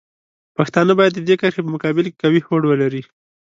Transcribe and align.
پښتانه 0.57 0.93
باید 0.99 1.13
د 1.15 1.19
دې 1.27 1.35
کرښې 1.41 1.61
په 1.65 1.71
مقابل 1.75 2.05
کې 2.09 2.19
قوي 2.21 2.41
هوډ 2.45 2.63
ولري. 2.67 3.03